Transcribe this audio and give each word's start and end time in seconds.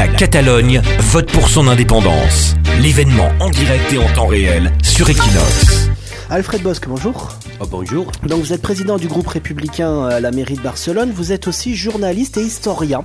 La 0.00 0.08
Catalogne 0.08 0.80
vote 1.10 1.30
pour 1.30 1.50
son 1.50 1.68
indépendance. 1.68 2.54
L'événement 2.80 3.28
en 3.38 3.50
direct 3.50 3.92
et 3.92 3.98
en 3.98 4.10
temps 4.14 4.28
réel 4.28 4.72
sur 4.82 5.10
Equinox. 5.10 5.90
Alfred 6.30 6.62
Bosque, 6.62 6.88
bonjour. 6.88 7.36
Oh, 7.60 7.66
bonjour. 7.70 8.10
Donc 8.26 8.40
vous 8.40 8.54
êtes 8.54 8.62
président 8.62 8.96
du 8.96 9.08
groupe 9.08 9.26
républicain 9.26 10.06
à 10.06 10.20
la 10.20 10.30
mairie 10.30 10.54
de 10.54 10.62
Barcelone. 10.62 11.12
Vous 11.14 11.32
êtes 11.32 11.46
aussi 11.48 11.76
journaliste 11.76 12.38
et 12.38 12.40
historien. 12.40 13.04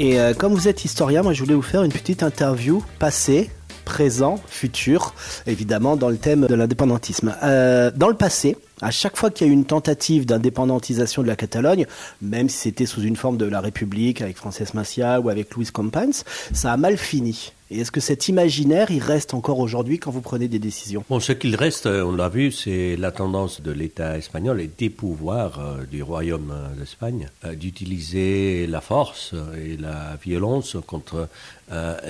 Et 0.00 0.18
euh, 0.18 0.34
comme 0.34 0.52
vous 0.52 0.66
êtes 0.66 0.84
historien, 0.84 1.22
moi 1.22 1.32
je 1.32 1.44
voulais 1.44 1.54
vous 1.54 1.62
faire 1.62 1.84
une 1.84 1.92
petite 1.92 2.24
interview 2.24 2.82
passée, 2.98 3.48
présent, 3.84 4.40
futur, 4.48 5.14
évidemment 5.46 5.94
dans 5.94 6.08
le 6.08 6.16
thème 6.16 6.48
de 6.48 6.54
l'indépendantisme. 6.56 7.36
Euh, 7.44 7.92
dans 7.94 8.08
le 8.08 8.16
passé, 8.16 8.56
à 8.82 8.90
chaque 8.90 9.16
fois 9.16 9.30
qu'il 9.30 9.46
y 9.46 9.50
a 9.50 9.52
eu 9.52 9.54
une 9.54 9.64
tentative 9.64 10.26
d'indépendantisation 10.26 11.22
de 11.22 11.28
la 11.28 11.36
Catalogne, 11.36 11.86
même 12.20 12.48
si 12.48 12.58
c'était 12.58 12.86
sous 12.86 13.02
une 13.02 13.16
forme 13.16 13.38
de 13.38 13.46
la 13.46 13.60
République 13.60 14.20
avec 14.20 14.36
Frances 14.36 14.74
Macià 14.74 15.20
ou 15.20 15.28
avec 15.28 15.54
Luis 15.54 15.66
Companys, 15.66 16.24
ça 16.52 16.72
a 16.72 16.76
mal 16.76 16.96
fini. 16.96 17.52
Et 17.72 17.80
est-ce 17.80 17.90
que 17.90 18.00
cet 18.00 18.28
imaginaire, 18.28 18.90
il 18.90 19.02
reste 19.02 19.32
encore 19.32 19.58
aujourd'hui 19.58 19.98
quand 19.98 20.10
vous 20.10 20.20
prenez 20.20 20.46
des 20.46 20.58
décisions? 20.58 21.04
Ce 21.20 21.32
qu'il 21.32 21.56
reste, 21.56 21.86
euh, 21.86 22.04
on 22.04 22.12
l'a 22.12 22.28
vu, 22.28 22.52
c'est 22.52 22.96
la 22.96 23.12
tendance 23.12 23.62
de 23.62 23.72
l'État 23.72 24.18
espagnol 24.18 24.60
et 24.60 24.68
des 24.76 24.90
pouvoirs 24.90 25.58
euh, 25.58 25.86
du 25.86 26.02
Royaume 26.02 26.52
euh, 26.52 26.78
d'Espagne 26.78 27.30
d'utiliser 27.54 28.66
la 28.66 28.82
force 28.82 29.34
et 29.56 29.78
la 29.78 30.18
violence 30.22 30.76
contre 30.86 31.28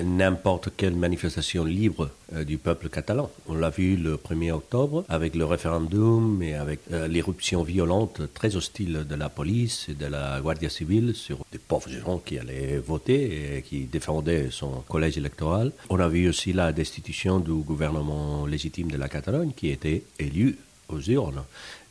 n'importe 0.03 0.69
quelle 0.75 0.95
manifestation 0.95 1.63
libre 1.63 2.09
du 2.45 2.57
peuple 2.57 2.89
catalan. 2.89 3.29
On 3.47 3.55
l'a 3.55 3.69
vu 3.69 3.95
le 3.95 4.15
1er 4.17 4.51
octobre 4.51 5.05
avec 5.09 5.35
le 5.35 5.45
référendum 5.45 6.41
et 6.41 6.55
avec 6.55 6.79
l'éruption 7.09 7.63
violente 7.63 8.21
très 8.33 8.55
hostile 8.55 9.05
de 9.07 9.15
la 9.15 9.29
police 9.29 9.87
et 9.89 9.93
de 9.93 10.05
la 10.05 10.41
Guardia 10.41 10.69
civile 10.69 11.13
sur 11.15 11.45
des 11.51 11.59
pauvres 11.59 11.89
gens 11.89 12.17
qui 12.17 12.37
allaient 12.37 12.77
voter 12.77 13.57
et 13.57 13.61
qui 13.61 13.85
défendaient 13.85 14.49
son 14.51 14.83
collège 14.87 15.17
électoral 15.17 15.71
on 15.89 15.99
a 15.99 16.07
vu 16.07 16.27
aussi 16.29 16.53
la 16.53 16.71
destitution 16.71 17.39
du 17.39 17.53
gouvernement 17.53 18.45
légitime 18.45 18.91
de 18.91 18.97
la 18.97 19.09
Catalogne 19.09 19.51
qui 19.55 19.69
était 19.69 20.03
élu 20.19 20.57
aux 20.93 21.01
urnes 21.01 21.43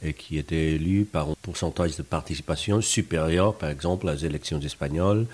et 0.05 0.14
qui 0.14 0.39
était 0.39 0.72
élu 0.72 1.05
par 1.05 1.31
un 1.31 1.34
pourcentage 1.41 1.97
de 1.97 2.03
participation 2.03 2.81
supérieur, 2.81 3.55
par 3.55 3.70
exemple, 3.70 4.09
aux 4.09 4.17
élections 4.17 4.61
espagnoles. 4.61 5.27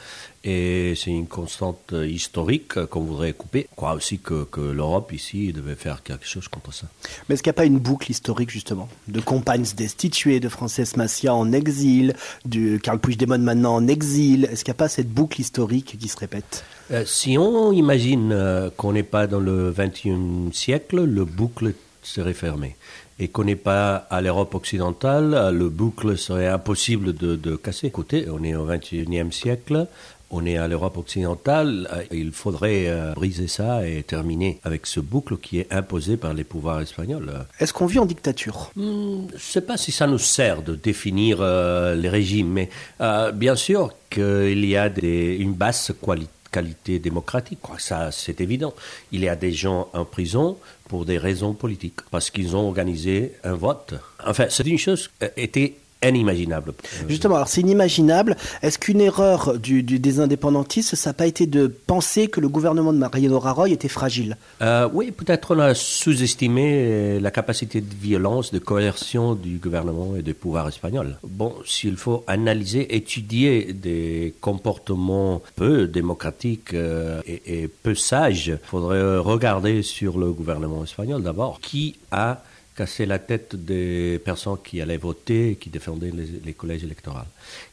Et 0.44 0.94
c'est 0.94 1.10
une 1.10 1.26
constante 1.26 1.94
historique 2.06 2.84
qu'on 2.86 3.00
voudrait 3.00 3.32
couper. 3.32 3.66
Je 3.70 3.76
crois 3.76 3.94
aussi 3.94 4.18
que, 4.18 4.46
l'Europe 4.56 5.12
ici 5.12 5.52
devait 5.52 5.74
faire 5.74 6.02
quelque 6.02 6.26
chose 6.26 6.48
contre 6.48 6.72
ça. 6.72 6.86
Mais 7.28 7.34
est-ce 7.34 7.42
qu'il 7.42 7.50
n'y 7.50 7.54
a 7.56 7.60
pas 7.60 7.64
une 7.64 7.78
boucle 7.78 8.10
historique, 8.10 8.50
justement, 8.50 8.88
de 9.08 9.20
compagnes 9.20 9.66
destituées, 9.76 10.38
de 10.38 10.48
Frances 10.48 10.96
Macia 10.96 11.34
en 11.34 11.52
exil, 11.52 12.14
de 12.44 12.76
Karl 12.76 12.98
Puigdemont 12.98 13.38
maintenant 13.38 13.74
en 13.74 13.88
exil 13.88 14.48
Est-ce 14.50 14.64
qu'il 14.64 14.72
n'y 14.72 14.76
a 14.76 14.82
pas 14.82 14.88
cette 14.88 15.08
boucle 15.08 15.40
historique 15.40 15.96
qui 15.98 16.08
se 16.08 16.16
répète? 16.18 16.64
Euh, 16.90 17.04
Si 17.06 17.38
on 17.38 17.72
imagine 17.72 18.32
euh, 18.32 18.70
qu'on 18.76 18.92
n'est 18.92 19.02
pas 19.02 19.26
dans 19.26 19.40
le 19.40 19.74
XXIe 19.76 20.50
siècle, 20.52 21.02
le 21.04 21.24
boucle 21.24 21.72
serait 22.02 22.34
fermé 22.34 22.76
et 23.18 23.28
qu'on 23.28 23.44
n'est 23.44 23.56
pas 23.56 24.06
à 24.10 24.20
l'Europe 24.20 24.54
occidentale, 24.54 25.50
le 25.52 25.68
boucle 25.68 26.16
serait 26.16 26.46
impossible 26.46 27.14
de, 27.14 27.56
casser. 27.56 27.88
Écoutez, 27.88 28.26
on 28.30 28.44
est 28.44 28.54
au 28.54 28.64
XXIe 28.64 29.32
siècle, 29.32 29.86
on 30.30 30.44
est 30.44 30.58
à 30.58 30.68
l'Europe 30.68 30.98
occidentale, 30.98 31.88
il 32.12 32.32
faudrait 32.32 32.84
euh, 32.86 33.12
briser 33.14 33.48
ça 33.48 33.88
et 33.88 34.02
terminer 34.02 34.60
avec 34.62 34.86
ce 34.86 35.00
boucle 35.00 35.38
qui 35.38 35.58
est 35.58 35.72
imposé 35.72 36.18
par 36.18 36.34
les 36.34 36.44
pouvoirs 36.44 36.80
espagnols. 36.82 37.32
Est-ce 37.60 37.72
qu'on 37.72 37.86
vit 37.86 37.98
en 37.98 38.04
dictature? 38.04 38.70
Hmm, 38.76 39.26
Je 39.30 39.34
ne 39.34 39.40
sais 39.40 39.62
pas 39.62 39.78
si 39.78 39.90
ça 39.90 40.06
nous 40.06 40.18
sert 40.18 40.62
de 40.62 40.74
définir 40.74 41.38
euh, 41.40 41.94
les 41.94 42.10
régimes, 42.10 42.50
mais 42.50 42.68
euh, 43.00 43.32
bien 43.32 43.56
sûr 43.56 43.94
qu'il 44.10 44.64
y 44.64 44.76
a 44.76 44.90
des, 44.90 45.36
une 45.36 45.54
basse 45.54 45.92
qualité 46.04 46.37
qualité 46.50 46.98
démocratique. 46.98 47.58
Ça, 47.78 48.10
c'est 48.12 48.40
évident. 48.40 48.74
Il 49.12 49.20
y 49.20 49.28
a 49.28 49.36
des 49.36 49.52
gens 49.52 49.88
en 49.92 50.04
prison 50.04 50.58
pour 50.88 51.04
des 51.04 51.18
raisons 51.18 51.54
politiques, 51.54 52.00
parce 52.10 52.30
qu'ils 52.30 52.56
ont 52.56 52.66
organisé 52.66 53.32
un 53.44 53.54
vote. 53.54 53.94
Enfin, 54.24 54.46
c'est 54.48 54.66
une 54.66 54.78
chose 54.78 55.10
qui 55.18 55.26
était 55.36 55.74
inimaginable. 56.02 56.74
Justement, 57.08 57.36
alors 57.36 57.48
c'est 57.48 57.60
inimaginable. 57.60 58.36
Est-ce 58.62 58.78
qu'une 58.78 59.00
erreur 59.00 59.58
du, 59.58 59.82
des 59.82 60.20
indépendantistes, 60.20 60.94
ça 60.94 61.10
n'a 61.10 61.14
pas 61.14 61.26
été 61.26 61.46
de 61.46 61.66
penser 61.66 62.28
que 62.28 62.40
le 62.40 62.48
gouvernement 62.48 62.92
de 62.92 62.98
Mariano 62.98 63.38
Rajoy 63.38 63.72
était 63.72 63.88
fragile? 63.88 64.36
Euh, 64.62 64.88
Oui, 64.92 65.10
peut-être 65.10 65.54
on 65.56 65.60
a 65.60 65.74
sous-estimé 65.74 67.20
la 67.20 67.30
capacité 67.30 67.80
de 67.80 67.94
violence, 67.94 68.52
de 68.52 68.58
coercion 68.58 69.34
du 69.34 69.58
gouvernement 69.58 70.14
et 70.16 70.22
du 70.22 70.34
pouvoir 70.34 70.68
espagnol. 70.68 71.16
Bon, 71.24 71.54
s'il 71.66 71.96
faut 71.96 72.24
analyser, 72.26 72.94
étudier 72.94 73.72
des 73.72 74.34
comportements 74.40 75.42
peu 75.56 75.86
démocratiques 75.86 76.74
euh, 76.74 77.20
et, 77.26 77.62
et 77.62 77.68
peu 77.68 77.94
sages, 77.94 78.48
il 78.48 78.58
faudrait 78.62 79.18
regarder 79.18 79.82
sur 79.82 80.18
le 80.18 80.32
gouvernement 80.32 80.84
espagnol 80.84 81.22
d'abord, 81.22 81.60
qui 81.60 81.96
a 82.10 82.42
casser 82.78 83.06
la 83.06 83.18
tête 83.18 83.56
des 83.56 84.20
personnes 84.24 84.58
qui 84.62 84.80
allaient 84.80 85.02
voter 85.10 85.50
et 85.50 85.56
qui 85.56 85.68
défendaient 85.68 86.12
les, 86.44 86.54
collèges 86.54 86.84
électoraux. 86.84 87.28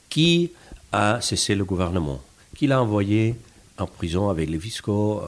Qui 0.10 0.52
a 0.92 1.22
cessé 1.22 1.54
le 1.54 1.64
gouvernement? 1.64 2.22
Qui 2.56 2.66
l'a 2.66 2.82
envoyé 2.82 3.36
en 3.78 3.86
prison 3.86 4.30
avec 4.30 4.50
les 4.50 4.60
fiscaux? 4.60 5.22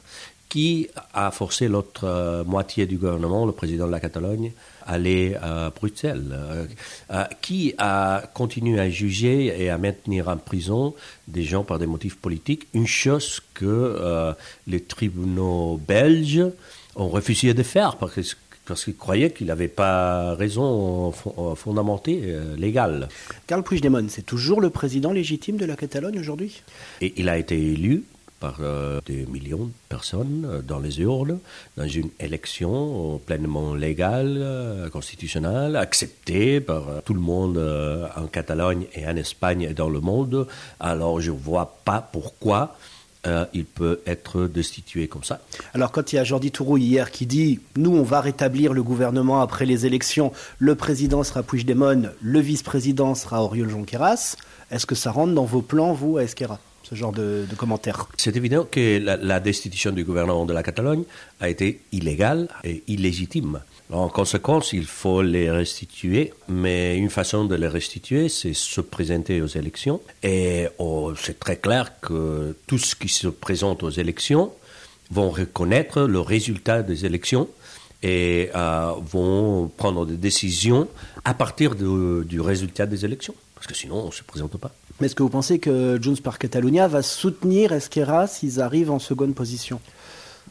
Qui 0.48 0.88
a 1.12 1.30
forcé 1.30 1.68
l'autre 1.68 2.04
euh, 2.04 2.42
moitié 2.42 2.86
du 2.86 2.96
gouvernement, 2.96 3.46
le 3.46 3.52
président 3.52 3.86
de 3.86 3.92
la 3.92 4.00
Catalogne, 4.00 4.50
à 4.84 4.94
aller 4.94 5.36
à 5.36 5.70
Bruxelles? 5.70 6.32
Euh, 6.32 6.66
euh, 7.12 7.24
Qui 7.40 7.74
a 7.78 8.24
continué 8.34 8.80
à 8.80 8.90
juger 8.90 9.62
et 9.62 9.70
à 9.70 9.78
maintenir 9.78 10.26
en 10.28 10.38
prison 10.38 10.94
des 11.28 11.44
gens 11.44 11.62
par 11.62 11.78
des 11.78 11.86
motifs 11.86 12.16
politiques? 12.16 12.66
Une 12.74 12.88
chose 12.88 13.40
que 13.54 14.34
les 14.66 14.82
tribunaux 14.82 15.80
belges 15.86 16.46
ont 16.96 17.08
refusé 17.08 17.54
de 17.54 17.62
faire 17.62 17.96
parce 17.96 18.34
que 18.34 18.47
parce 18.68 18.84
qu'il 18.84 18.96
croyait 18.96 19.30
qu'il 19.30 19.46
n'avait 19.46 19.66
pas 19.66 20.34
raison 20.34 21.10
fondamentée 21.56 22.20
euh, 22.26 22.54
légale. 22.56 23.08
Carl 23.46 23.62
Puigdemont, 23.62 24.06
c'est 24.08 24.26
toujours 24.26 24.60
le 24.60 24.68
président 24.68 25.10
légitime 25.10 25.56
de 25.56 25.64
la 25.64 25.74
Catalogne 25.74 26.20
aujourd'hui? 26.20 26.62
Et 27.00 27.14
il 27.16 27.30
a 27.30 27.38
été 27.38 27.56
élu 27.56 28.04
par 28.40 28.58
euh, 28.60 29.00
des 29.06 29.26
millions 29.26 29.64
de 29.64 29.72
personnes 29.88 30.46
euh, 30.48 30.62
dans 30.62 30.78
les 30.78 31.00
urnes, 31.00 31.38
dans 31.78 31.88
une 31.88 32.10
élection 32.20 33.18
pleinement 33.24 33.74
légale, 33.74 34.88
constitutionnelle, 34.92 35.74
acceptée 35.74 36.60
par 36.60 37.02
tout 37.04 37.14
le 37.14 37.20
monde 37.20 37.58
en 38.16 38.26
Catalogne 38.26 38.84
et 38.94 39.06
en 39.06 39.16
Espagne 39.16 39.62
et 39.62 39.74
dans 39.74 39.88
le 39.88 40.00
monde. 40.00 40.46
Alors 40.78 41.20
je 41.22 41.30
ne 41.30 41.36
vois 41.36 41.78
pas 41.84 42.06
pourquoi 42.12 42.76
euh, 43.26 43.44
il 43.52 43.64
peut 43.64 44.00
être 44.06 44.46
destitué 44.46 45.08
comme 45.08 45.24
ça. 45.24 45.40
Alors 45.74 45.92
quand 45.92 46.12
il 46.12 46.16
y 46.16 46.18
a 46.18 46.24
Jordi 46.24 46.50
Tourou 46.50 46.78
hier 46.78 47.10
qui 47.10 47.26
dit 47.26 47.60
«Nous, 47.76 47.90
on 47.90 48.02
va 48.02 48.20
rétablir 48.20 48.72
le 48.72 48.82
gouvernement 48.82 49.40
après 49.40 49.66
les 49.66 49.86
élections, 49.86 50.32
le 50.58 50.74
président 50.74 51.22
sera 51.24 51.42
Puigdemont, 51.42 52.10
le 52.20 52.40
vice-président 52.40 53.14
sera 53.14 53.42
Oriol 53.42 53.68
Junqueras», 53.68 54.36
est-ce 54.70 54.86
que 54.86 54.94
ça 54.94 55.10
rentre 55.10 55.32
dans 55.32 55.44
vos 55.44 55.62
plans, 55.62 55.92
vous, 55.92 56.18
à 56.18 56.24
Esquerra 56.24 56.58
ce 56.82 56.94
genre 56.94 57.12
de, 57.12 57.46
commentaires? 57.56 58.06
C'est 58.16 58.36
évident 58.36 58.66
que 58.70 58.98
la, 58.98 59.40
destitution 59.40 59.92
du 59.92 60.04
gouvernement 60.04 60.46
de 60.46 60.52
la 60.52 60.62
Catalogne 60.62 61.04
a 61.40 61.48
été 61.48 61.80
illégale 61.92 62.48
et 62.64 62.82
illégitime. 62.86 63.60
En 63.90 64.08
conséquence, 64.10 64.74
il 64.74 64.84
faut 64.84 65.22
les 65.22 65.50
restituer, 65.50 66.34
mais 66.46 66.98
une 66.98 67.08
façon 67.08 67.46
de 67.46 67.54
les 67.54 67.68
restituer, 67.68 68.28
c'est 68.28 68.52
se 68.52 68.82
présenter 68.82 69.40
aux 69.40 69.46
élections. 69.46 70.02
Et 70.22 70.66
oh, 70.76 71.14
c'est 71.16 71.38
très 71.38 71.56
clair 71.56 71.98
que 72.00 72.54
tous 72.66 72.94
qui 72.94 73.08
se 73.08 73.28
présentent 73.28 73.82
aux 73.82 73.90
élections 73.90 74.52
vont 75.10 75.30
reconnaître 75.30 76.02
le 76.02 76.20
résultat 76.20 76.82
des 76.82 77.06
élections 77.06 77.48
et 78.02 78.50
euh, 78.54 78.92
vont 79.00 79.68
prendre 79.74 80.04
des 80.04 80.18
décisions 80.18 80.86
à 81.24 81.32
partir 81.32 81.74
du 81.74 82.40
résultat 82.40 82.84
des 82.84 83.06
élections. 83.06 83.34
Parce 83.54 83.66
que 83.66 83.74
sinon, 83.74 84.02
on 84.04 84.06
ne 84.08 84.12
se 84.12 84.22
présente 84.22 84.56
pas. 84.58 84.70
Mais 85.00 85.06
est-ce 85.06 85.14
que 85.14 85.22
vous 85.22 85.30
pensez 85.30 85.58
que 85.58 85.98
Junts 86.00 86.20
par 86.22 86.38
Catalunya 86.38 86.88
va 86.88 87.02
soutenir 87.02 87.72
Esquerra 87.72 88.26
s'ils 88.26 88.60
arrivent 88.60 88.90
en 88.90 88.98
seconde 88.98 89.34
position? 89.34 89.80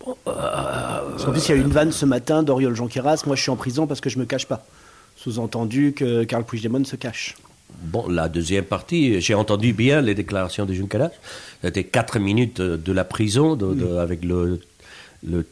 Bon, 0.07 0.31
euh, 0.31 1.25
En 1.27 1.31
plus, 1.31 1.48
il 1.48 1.51
y 1.51 1.54
a 1.54 1.57
eu 1.57 1.62
une 1.62 1.71
vanne 1.71 1.92
ce 1.92 2.06
matin 2.06 2.44
d'Oriol 2.44 2.75
Junqueras. 2.75 3.24
Moi, 3.25 3.36
je 3.36 3.42
suis 3.42 3.51
en 3.51 3.56
prison 3.56 3.88
parce 3.88 4.01
que 4.01 4.09
je 4.09 4.19
me 4.19 4.25
cache 4.25 4.45
pas. 4.45 4.65
Sous-entendu 5.15 5.94
que 5.94 6.24
Carl 6.24 6.44
Puigdemont 6.44 6.86
se 6.86 6.95
cache. 6.95 7.36
Bon, 7.81 8.07
la 8.07 8.30
deuxième 8.30 8.63
partie, 8.63 9.19
j'ai 9.19 9.33
entendu 9.33 9.74
bien 9.74 10.01
les 10.01 10.15
déclarations 10.15 10.65
de 10.65 10.74
Junqueras. 10.74 11.12
C'était 11.62 11.83
quatre 11.83 12.18
minutes 12.19 12.62
de 12.62 12.92
la 12.92 13.04
prison 13.04 13.56
de, 13.56 13.98
avec 13.98 14.24
le 14.24 14.59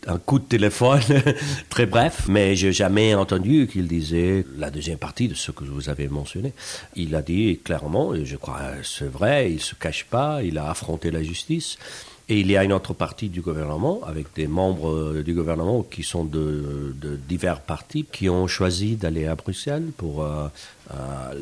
un 0.07 0.18
coup 0.19 0.40
de 0.40 0.46
téléphone 0.46 1.02
très 1.69 1.86
bref, 1.86 2.25
mais 2.28 2.56
j'ai 2.56 2.72
jamais 2.72 3.16
entendu 3.16 3.68
qu'il 3.68 3.88
disait 3.88 4.46
la 4.57 4.69
deuxième 4.69 4.98
partie 4.98 5.28
de 5.28 5.34
ce 5.34 5.52
que 5.52 5.63
vous 5.63 5.90
avez 5.90 6.07
mentionné. 6.07 6.54
Il 6.96 7.16
a 7.16 7.22
dit 7.22 7.60
clairement, 7.63 8.13
et 8.13 8.25
je 8.25 8.38
crois 8.38 8.62
c'est 8.84 9.10
vrai, 9.10 9.52
il 9.52 9.60
se 9.60 9.75
cache 9.75 10.06
pas, 10.06 10.44
il 10.44 10.57
a 10.57 10.69
affronté 10.69 11.12
la 11.12 11.24
justice. 11.24 11.78
Et 12.27 12.39
il 12.39 12.50
y 12.50 12.57
a 12.57 12.63
une 12.63 12.74
autre 12.74 12.95
partie 12.95 13.30
du 13.30 13.42
gouvernement, 13.42 14.00
avec 14.04 14.33
des 14.36 14.48
membres 14.48 15.22
du 15.22 15.36
gouvernement 15.36 15.83
qui 15.83 16.01
sont 16.01 16.25
de, 16.25 16.95
divers 17.27 17.62
partis, 17.62 18.04
qui 18.12 18.30
ont 18.30 18.48
choisi 18.48 18.95
d'aller 18.95 19.27
à 19.27 19.36
Bruxelles 19.36 19.92
pour 19.95 20.24
euh, 20.24 20.48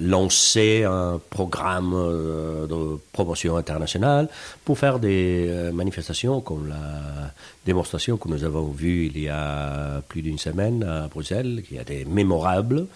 lancer 0.02 0.84
un 0.84 1.22
programme 1.30 1.92
de 1.92 2.98
promotion 3.14 3.56
internationale 3.56 4.28
pour 4.66 4.78
faire 4.78 5.00
des 5.00 5.70
manifestations 5.74 6.42
comme 6.42 6.68
la 6.68 7.32
démonstration 7.66 8.18
que 8.18 8.28
nous 8.28 8.44
avons 8.44 8.68
vue 8.68 9.06
il 9.06 9.20
y 9.22 9.30
a 9.30 10.02
plus 10.10 10.22
d'une 10.22 10.38
semaine 10.38 10.84
à 10.84 11.08
Bruxelles, 11.08 11.64
qui 11.68 11.78
a 11.78 11.84
été 11.84 12.04
mémorable. 12.04 12.88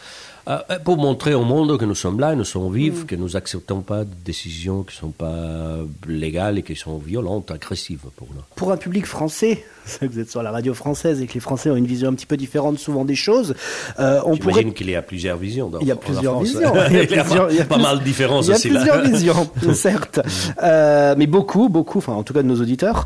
Euh, 0.48 0.60
euh, 0.70 0.80
pour 0.80 0.98
montrer 0.98 1.34
au 1.34 1.44
monde 1.44 1.78
que 1.78 1.84
nous 1.84 1.96
sommes 1.96 2.20
là, 2.22 2.34
nous 2.34 2.46
sommes 2.46 2.74
vifs, 2.74 3.06
que 3.06 3.16
nous 3.16 3.30
n'acceptons 3.30 3.82
pas 3.82 4.06
de 4.06 4.14
décisions 4.24 4.84
qui 4.84 4.96
ne 4.96 5.00
sont 5.00 5.12
pas 5.12 5.80
légales 6.08 6.58
et 6.58 6.64
qui 6.64 6.76
sont 6.76 6.98
violentes, 6.98 7.52
agressives 7.52 8.06
pour 8.16 8.30
nous. 8.34 8.42
Pour 8.56 8.72
un 8.72 8.78
public 8.78 9.06
français, 9.06 9.66
vous 10.02 10.20
êtes 10.20 10.30
sur 10.30 10.44
la 10.44 10.52
radio 10.52 10.74
française 10.74 11.22
et 11.22 11.28
que 11.28 11.34
les 11.34 11.40
Français 11.40 11.70
ont 11.70 11.76
une 11.76 11.86
vision 11.86 12.10
un 12.10 12.14
petit 12.14 12.26
peu 12.26 12.38
différente 12.38 12.80
souvent 12.80 13.06
des 13.06 13.16
choses, 13.16 13.56
euh, 14.00 14.22
on 14.26 14.38
pourrait... 14.38 14.64
qu'il 14.72 14.90
y 14.90 14.96
a 14.96 15.02
plusieurs 15.02 15.38
visions. 15.38 15.70
Dans, 15.70 15.80
il 15.80 15.88
y 15.88 15.92
a 15.92 15.96
plusieurs 15.96 16.40
visions. 16.40 16.74
il 16.90 17.56
y 17.56 17.60
a, 17.60 17.66
pas 17.66 17.78
mal 17.78 18.00
de 18.00 18.04
différences 18.04 18.50
aussi 18.50 18.70
là. 18.70 18.82
Il 18.82 18.88
y 18.88 18.90
a 18.90 18.98
plusieurs 19.00 19.14
visions, 19.14 19.50
certes. 19.74 20.20
Euh, 20.64 21.16
mais 21.18 21.28
beaucoup, 21.28 21.70
beaucoup, 21.70 21.98
enfin 21.98 22.14
en 22.14 22.24
tout 22.24 22.34
cas 22.34 22.42
de 22.42 22.48
nos 22.48 22.62
auditeurs, 22.62 23.06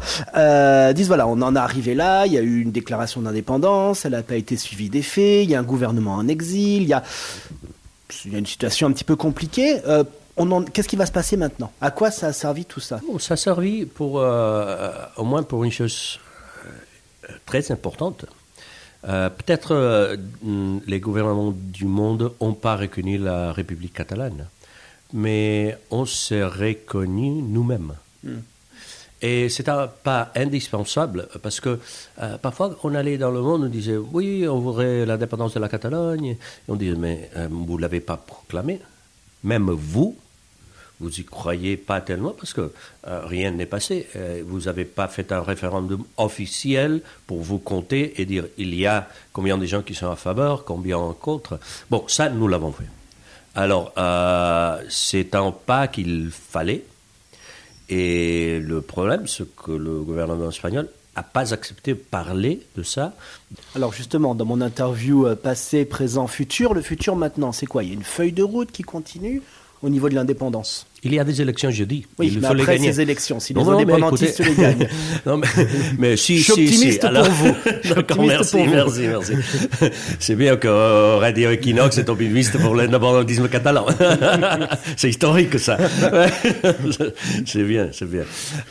disent 0.93 1.07
voilà, 1.07 1.27
on 1.27 1.41
en 1.41 1.55
est 1.55 1.59
arrivé 1.59 1.95
là, 1.95 2.25
il 2.25 2.33
y 2.33 2.37
a 2.37 2.41
eu 2.41 2.61
une 2.61 2.71
déclaration 2.71 3.21
d'indépendance, 3.21 4.05
elle 4.05 4.11
n'a 4.11 4.23
pas 4.23 4.35
été 4.35 4.57
suivie 4.57 4.89
des 4.89 5.01
faits, 5.01 5.43
il 5.43 5.49
y 5.49 5.55
a 5.55 5.59
un 5.59 5.63
gouvernement 5.63 6.15
en 6.15 6.27
exil, 6.27 6.83
il 6.83 6.87
y 6.87 6.93
a 6.93 7.03
il 8.25 8.33
y 8.33 8.35
a 8.35 8.39
une 8.39 8.45
situation 8.45 8.87
un 8.87 8.91
petit 8.91 9.03
peu 9.03 9.15
compliquée. 9.15 9.79
Euh, 9.85 10.03
qu'est-ce 10.73 10.87
qui 10.87 10.95
va 10.95 11.05
se 11.05 11.11
passer 11.11 11.37
maintenant? 11.37 11.71
À 11.81 11.91
quoi 11.91 12.11
ça 12.11 12.27
a 12.27 12.33
servi 12.33 12.65
tout 12.65 12.79
ça? 12.79 12.99
Ça 13.19 13.35
a 13.35 13.37
servi 13.37 13.85
pour, 13.85 14.19
euh, 14.19 14.91
au 15.17 15.23
moins 15.23 15.43
pour 15.43 15.63
une 15.63 15.71
chose 15.71 16.19
euh, 16.65 17.33
très 17.45 17.71
importante. 17.71 18.25
Peut-être 19.03 20.15
les 20.85 20.99
gouvernements 20.99 21.51
du 21.51 21.85
monde 21.85 22.33
n'ont 22.39 22.53
pas 22.53 22.75
reconnu 22.75 23.17
la 23.17 23.51
République 23.51 23.93
catalane, 23.93 24.45
mais 25.11 25.75
on 25.89 26.05
s'est 26.05 26.43
reconnu 26.43 27.41
nous-mêmes. 27.41 27.95
Hmm. 28.23 28.41
Et 29.21 29.49
c'est 29.49 29.63
pas 29.63 30.31
indispensable 30.35 31.27
parce 31.43 31.59
que 31.59 31.79
euh, 32.21 32.37
parfois 32.37 32.75
on 32.83 32.95
allait 32.95 33.19
dans 33.19 33.29
le 33.29 33.41
monde, 33.41 33.63
on 33.65 33.69
disait 33.69 33.97
oui, 33.97 34.47
on 34.47 34.59
voudrait 34.59 35.05
l'indépendance 35.05 35.53
de 35.53 35.59
la 35.59 35.69
Catalogne. 35.69 36.37
On 36.67 36.75
disait 36.75 36.97
mais 36.97 37.29
euh, 37.37 37.47
vous 37.49 37.77
ne 37.77 37.81
l'avez 37.81 37.99
pas 37.99 38.17
proclamé. 38.17 38.79
Même 39.43 39.69
vous, 39.69 40.17
vous 40.99 41.19
y 41.19 41.23
croyez 41.23 41.77
pas 41.77 42.01
tellement 42.01 42.31
parce 42.31 42.53
que 42.53 42.71
euh, 43.07 43.21
rien 43.25 43.51
n'est 43.51 43.67
passé. 43.67 44.07
vous 44.45 44.61
n'avez 44.61 44.85
pas 44.85 45.07
fait 45.07 45.31
un 45.31 45.41
référendum 45.41 46.03
officiel 46.17 47.01
pour 47.27 47.41
vous 47.41 47.59
compter 47.59 48.19
et 48.19 48.25
dire 48.25 48.45
il 48.57 48.73
y 48.73 48.87
a 48.87 49.07
combien 49.33 49.57
de 49.59 49.65
gens 49.67 49.83
qui 49.83 49.93
sont 49.93 50.07
en 50.07 50.15
faveur, 50.15 50.63
combien 50.63 50.97
en 50.97 51.13
contre. 51.13 51.59
Bon, 51.91 52.05
ça 52.07 52.29
nous 52.29 52.47
l'avons 52.47 52.71
fait. 52.71 52.89
Alors 53.53 53.93
c'est 54.89 55.35
un 55.35 55.51
pas 55.51 55.87
qu'il 55.87 56.31
fallait 56.31 56.85
et 57.91 58.59
le 58.59 58.79
problème, 58.79 59.27
c'est 59.27 59.53
que 59.55 59.71
le 59.71 59.99
gouvernement 60.01 60.49
espagnol 60.49 60.87
n'a 61.17 61.23
pas 61.23 61.53
accepté 61.53 61.93
de 61.93 61.99
parler 61.99 62.61
de 62.77 62.83
ça. 62.83 63.13
Alors 63.75 63.91
justement, 63.91 64.33
dans 64.33 64.45
mon 64.45 64.61
interview 64.61 65.27
euh, 65.27 65.35
passé, 65.35 65.83
présent, 65.83 66.27
futur, 66.27 66.73
le 66.73 66.81
futur 66.81 67.17
maintenant, 67.17 67.51
c'est 67.51 67.65
quoi? 67.65 67.83
Il 67.83 67.89
y 67.89 67.91
a 67.91 67.95
une 67.95 68.03
feuille 68.03 68.31
de 68.31 68.43
route 68.43 68.71
qui 68.71 68.83
continue 68.83 69.41
au 69.83 69.89
niveau 69.89 70.07
de 70.07 70.15
l'indépendance? 70.15 70.87
Il 71.03 71.15
y 71.15 71.19
a 71.19 71.23
des 71.23 71.41
élections 71.41 71.71
jeudi. 71.71 72.05
Oui, 72.19 72.27
il 72.27 72.35
mais 72.35 72.39
faut 72.41 72.53
après 72.53 72.57
les 72.57 72.65
gagner. 72.65 72.93
ces 72.93 73.01
élections, 73.01 73.39
si 73.39 73.53
les 73.53 73.61
indépendantistes 73.61 74.39
les 74.39 74.53
gagnent. 74.53 74.87
non, 75.25 75.37
mais, 75.37 75.47
mais 75.97 76.17
si, 76.17 76.37
Je 76.37 76.43
suis 76.43 76.51
optimiste 76.51 77.01
pour 77.01 77.23
vous. 77.23 77.55
merci, 78.27 78.57
pour 78.57 78.67
merci, 78.67 79.01
merci, 79.07 79.33
C'est 80.19 80.35
bien 80.35 80.57
que 80.57 80.67
Radio 81.17 81.49
Equinox 81.49 81.97
est 81.97 82.07
optimiste 82.07 82.59
pour 82.59 82.75
l'indépendantisme 82.75 83.49
catalan. 83.49 83.87
c'est 84.95 85.09
historique, 85.09 85.57
ça. 85.57 85.77
c'est 87.45 87.63
bien, 87.63 87.89
c'est 87.91 88.09
bien. 88.09 88.23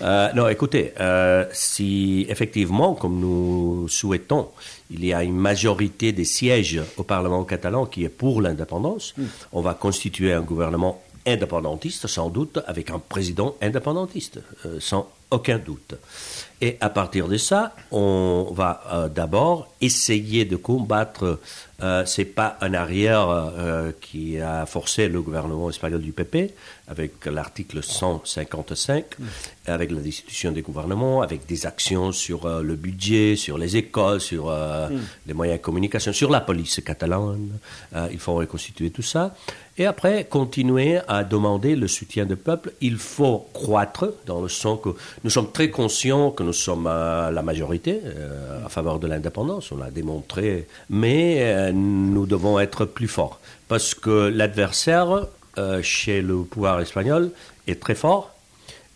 Euh, 0.03 0.29
non, 0.35 0.49
écoutez, 0.49 0.93
euh, 1.00 1.44
si 1.53 2.27
effectivement, 2.29 2.94
comme 2.94 3.19
nous 3.19 3.88
souhaitons, 3.88 4.49
il 4.93 5.05
y 5.05 5.12
a 5.12 5.25
une 5.25 5.37
majorité 5.37 6.12
des 6.12 6.25
sièges 6.25 6.81
au 6.97 7.03
Parlement 7.03 7.43
catalan 7.43 7.87
qui 7.87 8.05
est 8.05 8.09
pour 8.09 8.41
l'indépendance, 8.41 9.15
hmm. 9.19 9.25
on 9.53 9.62
va 9.62 9.75
constituer 9.75 10.32
un 10.32 10.43
gouvernement 10.43 11.00
indépendantiste, 11.26 12.06
sans 12.06 12.31
doute, 12.31 12.58
avec 12.67 12.90
un 12.90 12.99
président 12.99 13.56
indépendantiste, 13.61 14.40
euh, 14.67 14.78
sans 14.81 15.08
aucun 15.31 15.59
doute. 15.59 15.94
Et 16.62 16.77
à 16.81 16.91
partir 16.91 17.27
de 17.27 17.38
ça, 17.38 17.75
on 17.91 18.49
va 18.53 18.82
euh, 18.93 19.09
d'abord 19.09 19.73
essayer 19.81 20.44
de 20.44 20.56
combattre. 20.56 21.38
Euh, 21.82 22.05
c'est 22.05 22.27
pas 22.27 22.59
un 22.61 22.75
arrière 22.75 23.31
euh, 23.31 23.93
qui 23.99 24.38
a 24.38 24.67
forcé 24.67 25.09
le 25.09 25.23
gouvernement 25.23 25.71
espagnol 25.71 26.03
du 26.03 26.12
PP 26.12 26.53
avec 26.87 27.25
l'article 27.25 27.82
155, 27.82 29.05
mm. 29.19 29.25
avec 29.69 29.91
la 29.91 30.00
destitution 30.00 30.53
des 30.53 30.61
gouvernements, 30.61 31.23
avec 31.23 31.47
des 31.47 31.65
actions 31.65 32.12
sur 32.12 32.47
le 32.47 32.75
budget, 32.75 33.37
sur 33.37 33.56
les 33.56 33.79
écoles, 33.79 34.21
sur 34.21 34.50
mm. 34.50 35.00
les 35.29 35.32
moyens 35.32 35.61
de 35.61 35.65
communication, 35.65 36.12
sur 36.12 36.31
la 36.31 36.43
police 36.43 36.82
catalane. 36.85 37.59
il 38.12 38.19
faut 38.19 38.35
reconstituer 38.35 38.91
tout 38.91 39.03
ça. 39.03 39.35
Et 39.81 39.87
après, 39.87 40.25
continuer 40.25 40.99
à 41.09 41.25
demander 41.25 41.75
le 41.75 41.88
soutien 41.88 42.27
du 42.27 42.37
peuple. 42.37 42.73
Il 42.82 42.99
faut 42.99 43.49
croître 43.55 44.12
dans 44.27 44.43
le 44.43 44.49
sens 44.50 44.79
que 44.82 44.91
nous 45.22 45.31
sommes 45.31 45.52
très 45.52 45.70
conscients 45.70 46.31
que 46.31 46.43
nous 46.43 46.52
sommes 46.52 46.84
la 46.84 47.43
majorité 47.43 48.00
euh, 48.05 48.64
à 48.64 48.69
faveur 48.69 48.99
de 48.99 49.06
l'indépendance, 49.06 49.70
on 49.72 49.76
l'a 49.76 49.90
démontré, 49.90 50.67
mais 50.88 51.38
euh, 51.40 51.72
nous 51.72 52.26
devons 52.26 52.58
être 52.58 52.84
plus 52.87 53.08
forts 53.08 53.38
parce 53.69 53.94
que 53.94 54.28
l'adversaire 54.28 55.26
euh, 55.58 55.82
chez 55.82 56.22
le 56.22 56.43
pouvoir 56.43 56.81
espagnol 56.81 57.32
est 57.67 57.81
très 57.81 57.94
fort 57.94 58.32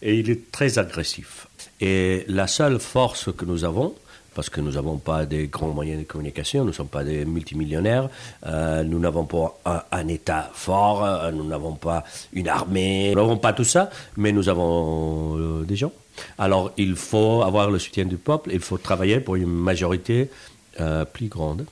et 0.01 0.19
il 0.19 0.31
est 0.31 0.51
très 0.51 0.79
agressif. 0.79 1.47
Et 1.81 2.25
la 2.29 2.47
seule 2.47 2.79
force 2.79 3.31
que 3.37 3.45
nous 3.45 3.65
avons, 3.65 3.95
parce 4.35 4.49
que 4.49 4.61
nous 4.61 4.73
n'avons 4.73 4.97
pas 4.97 5.27
des 5.27 5.47
grands 5.49 5.69
moyens 5.69 5.99
de 5.99 6.05
communication, 6.05 6.61
nous 6.61 6.69
ne 6.69 6.73
sommes 6.73 6.89
pas 6.89 7.05
des 7.05 7.25
multimillionnaires, 7.25 8.09
nous 8.45 8.99
n'avons 8.99 9.25
pas 9.25 9.59
un, 9.93 10.09
État 10.09 10.51
fort, 10.53 11.31
nous 11.33 11.45
n'avons 11.45 11.75
pas 11.75 12.05
une 12.33 12.49
armée, 12.49 13.11
nous 13.11 13.21
n'avons 13.21 13.37
pas 13.37 13.53
tout 13.53 13.65
ça, 13.65 13.91
mais 14.17 14.33
nous 14.33 14.49
avin 14.49 15.65
des 15.65 15.77
gens. 15.77 15.93
Alors, 16.39 16.73
il 16.77 16.97
faut 16.97 17.43
avoir 17.43 17.71
le 17.71 17.79
soutien 17.79 18.05
du 18.05 18.17
peuple, 18.17 18.51
il 18.53 18.61
faut 18.61 18.79
travailler 18.79 19.21
pour 19.21 19.37
une 19.37 19.47
majorité 19.47 20.31
euh, 20.81 21.05
plus 21.05 21.29
grande. 21.29 21.67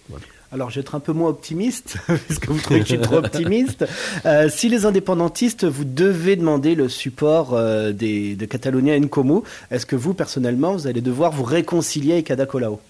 Alors, 0.52 0.68
je 0.70 0.76
vais 0.76 0.80
être 0.82 0.94
un 0.94 1.00
peu 1.00 1.12
moins 1.12 1.30
optimiste, 1.30 1.96
puisque 2.26 2.48
vous 2.48 2.60
trouvez 2.60 2.80
que 2.80 2.86
je 2.86 2.94
suis 2.94 3.00
trop 3.00 3.16
optimiste. 3.24 3.86
Euh, 4.26 4.48
si 4.50 4.68
les 4.68 4.84
indépendantistes, 4.84 5.64
vous 5.64 5.84
devez 5.84 6.36
demander 6.36 6.74
le 6.74 6.88
support 6.88 7.54
euh, 7.54 7.92
des, 7.92 8.36
de 8.36 8.44
Catalonia 8.44 8.98
Nkomo, 8.98 9.44
est-ce 9.70 9.86
que 9.86 9.96
vous, 9.96 10.14
personnellement, 10.14 10.72
vous 10.74 10.86
allez 10.86 11.00
devoir 11.00 11.32
vous 11.32 11.44
réconcilier 11.44 12.12
avec 12.12 12.30
Ada 12.30 12.46
Colau? 12.46 12.80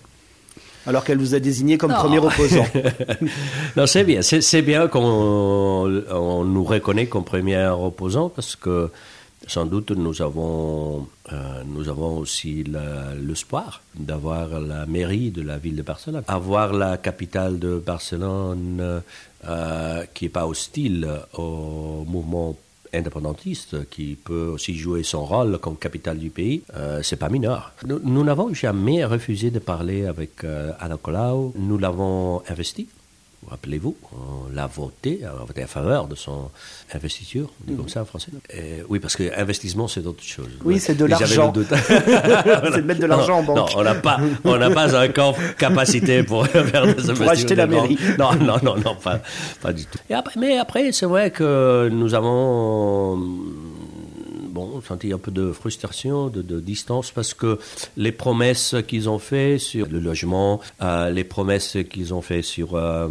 Alors 0.84 1.04
qu'elle 1.04 1.18
vous 1.18 1.36
a 1.36 1.38
désigné 1.38 1.78
comme 1.78 1.94
premier 1.94 2.18
opposant. 2.18 2.66
non, 3.76 3.86
c'est 3.86 4.02
bien. 4.02 4.20
C'est 4.22 4.62
bien 4.62 4.88
qu'on 4.88 5.86
nous 5.88 6.64
reconnaît 6.64 7.06
comme 7.06 7.24
premier 7.24 7.64
opposant 7.68 8.28
parce 8.28 8.56
que 8.56 8.90
sans 9.46 9.66
doute, 9.66 9.90
nous 9.90 10.22
avons, 10.22 11.06
euh, 11.32 11.62
nous 11.66 11.88
avons 11.88 12.18
aussi 12.18 12.64
l'espoir 12.64 13.82
d'avoir 13.94 14.60
la 14.60 14.86
mairie 14.86 15.30
de 15.30 15.42
la 15.42 15.58
ville 15.58 15.76
de 15.76 15.82
Barcelone. 15.82 16.22
Avoir 16.28 16.72
la 16.72 16.96
capitale 16.96 17.58
de 17.58 17.78
Barcelone 17.78 19.02
euh, 19.44 20.04
qui 20.14 20.24
n'est 20.24 20.30
pas 20.30 20.46
hostile 20.46 21.08
au 21.34 22.04
mouvement 22.06 22.56
indépendantiste, 22.92 23.88
qui 23.88 24.16
peut 24.22 24.50
aussi 24.52 24.76
jouer 24.76 25.02
son 25.02 25.24
rôle 25.24 25.58
comme 25.58 25.76
capitale 25.76 26.18
du 26.18 26.30
pays, 26.30 26.62
euh, 26.76 27.00
c'est 27.02 27.16
pas 27.16 27.28
mineur. 27.28 27.72
Nous 27.86 28.24
n'avons 28.24 28.52
jamais 28.54 29.04
refusé 29.04 29.50
de 29.50 29.58
parler 29.58 30.06
avec 30.06 30.44
euh, 30.44 30.72
Anna. 30.78 30.96
Nous 31.56 31.78
l'avons 31.78 32.42
investi 32.48 32.86
rappelez-vous, 33.48 33.96
on 34.12 34.54
l'a 34.54 34.66
voté, 34.66 35.20
on 35.22 35.42
a 35.42 35.44
voté 35.44 35.64
en 35.64 35.66
faveur 35.66 36.06
de 36.06 36.14
son 36.14 36.50
investiture, 36.94 37.48
on 37.60 37.70
dit 37.70 37.76
comme 37.76 37.88
ça 37.88 38.02
en 38.02 38.04
français. 38.04 38.30
oui, 38.88 38.98
parce 38.98 39.16
que 39.16 39.38
investissement, 39.38 39.88
c'est 39.88 40.06
autre 40.06 40.22
chose. 40.22 40.48
Oui, 40.64 40.78
c'est 40.78 40.94
de 40.94 41.04
l'argent. 41.04 41.52
c'est 41.86 42.76
de 42.76 42.80
mettre 42.82 43.00
de 43.00 43.06
l'argent 43.06 43.38
en 43.38 43.42
banque. 43.42 43.56
Non, 43.56 43.66
on 43.76 43.82
n'a 43.82 43.94
pas, 43.94 44.18
on 44.44 44.56
n'a 44.56 44.70
pas 44.70 45.06
encore 45.06 45.36
capacité 45.58 46.22
pour 46.22 46.46
faire 46.48 46.62
des 46.62 46.78
investissements. 46.78 47.14
Pour 47.14 47.28
acheter 47.28 47.54
la 47.54 47.66
mairie. 47.66 47.98
Non, 48.18 48.34
non, 48.34 48.56
non, 48.62 48.76
non, 48.76 48.94
pas, 48.94 49.20
pas 49.60 49.72
du 49.72 49.84
tout. 49.86 49.98
Et 50.08 50.14
après, 50.14 50.38
mais 50.38 50.58
après, 50.58 50.92
c'est 50.92 51.06
vrai 51.06 51.30
que 51.30 51.88
nous 51.92 52.14
avons 52.14 53.18
bon, 54.52 54.80
senti 54.80 55.12
un 55.12 55.18
peu 55.18 55.30
de 55.30 55.52
frustration, 55.52 56.28
de, 56.28 56.60
distance, 56.60 57.10
parce 57.10 57.34
que 57.34 57.58
les 57.96 58.12
promesses 58.12 58.76
qu'ils 58.86 59.08
ont 59.08 59.18
fait 59.18 59.58
sur 59.58 59.86
le 59.88 59.98
logement, 59.98 60.60
euh, 60.80 61.10
les 61.10 61.24
promesses 61.24 61.78
qu'ils 61.90 62.14
ont 62.14 62.22
fait 62.22 62.42
sur 62.42 62.76
euh, 62.76 63.08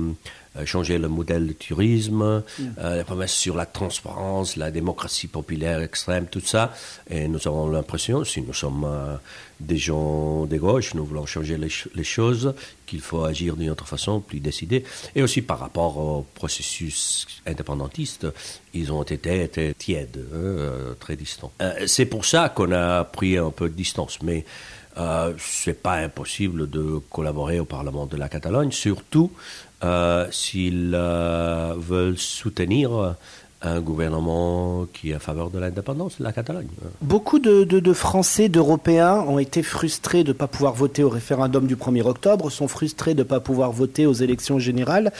changer 0.65 0.97
le 0.97 1.07
modèle 1.07 1.47
de 1.47 1.53
tourisme, 1.53 2.43
euh, 2.79 2.97
les 2.97 3.03
promesses 3.03 3.33
sur 3.33 3.55
la 3.55 3.65
transparence, 3.65 4.57
la 4.57 4.69
démocratie 4.71 5.27
populaire 5.27 5.81
extrême, 5.81 6.25
tout 6.27 6.41
ça. 6.41 6.73
Et 7.09 7.27
nous 7.27 7.39
avons 7.47 7.69
l'impression, 7.69 8.23
si 8.25 8.41
nous 8.41 8.53
sommes 8.53 8.83
euh, 8.85 9.15
des 9.59 9.77
gens 9.77 10.45
de 10.45 10.57
gauche, 10.57 10.93
nous 10.93 11.05
voulons 11.05 11.25
changer 11.25 11.57
les, 11.57 11.69
ch- 11.69 11.87
les 11.95 12.03
choses, 12.03 12.53
qu'il 12.85 12.99
faut 12.99 13.23
agir 13.23 13.55
d'une 13.55 13.69
autre 13.69 13.87
façon, 13.87 14.19
plus 14.19 14.41
décidée. 14.41 14.83
Et 15.15 15.23
aussi 15.23 15.41
par 15.41 15.59
rapport 15.59 15.97
au 15.97 16.25
processus 16.35 17.25
indépendantiste, 17.45 18.27
ils 18.73 18.91
ont 18.91 19.03
été, 19.03 19.43
été 19.43 19.73
tièdes, 19.73 20.25
euh, 20.33 20.93
très 20.99 21.15
distants. 21.15 21.51
Euh, 21.61 21.87
C'est 21.87 22.05
pour 22.05 22.25
ça 22.25 22.49
qu'on 22.49 22.71
a 22.73 23.03
pris 23.05 23.37
un 23.37 23.51
peu 23.51 23.69
de 23.69 23.73
distance. 23.75 24.19
Mais 24.21 24.43
euh, 24.97 25.33
c'est 25.37 25.81
pas 25.81 25.95
impossible 25.95 26.69
de 26.69 26.99
collaborer 27.09 27.59
au 27.59 27.65
Parlement 27.65 28.05
de 28.05 28.17
la 28.17 28.29
Catalogne, 28.29 28.71
surtout 28.71 29.31
euh, 29.83 30.27
s'ils 30.31 30.91
euh, 30.93 31.73
veulent 31.77 32.17
soutenir 32.17 33.15
un 33.61 33.79
gouvernement 33.79 34.87
qui 34.91 35.11
est 35.11 35.15
en 35.15 35.19
faveur 35.19 35.49
de 35.51 35.59
l'indépendance 35.59 36.17
de 36.19 36.23
la 36.23 36.31
Catalogne. 36.31 36.67
Beaucoup 37.01 37.39
de, 37.39 37.93
Français, 37.93 38.49
d'Européens 38.49 39.23
ont 39.27 39.37
été 39.37 39.61
frustrés 39.61 40.23
de 40.23 40.29
ne 40.29 40.33
pas 40.33 40.47
pouvoir 40.47 40.73
voter 40.73 41.03
au 41.03 41.09
référendum 41.09 41.67
du 41.67 41.75
1er 41.75 42.03
octobre, 42.03 42.49
sont 42.49 42.67
frustrés 42.67 43.13
de 43.13 43.19
ne 43.19 43.23
pas 43.23 43.39
pouvoir 43.39 43.71
voter 43.71 44.05
aux 44.05 44.13
élections 44.13 44.57
générales, 44.57 45.11